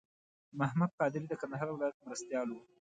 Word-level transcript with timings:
محمد 0.59 0.91
قادري 0.99 1.25
د 1.29 1.33
کندهار 1.41 1.67
ولایت 1.71 1.97
مرستیال 2.07 2.47
و. 2.51 2.61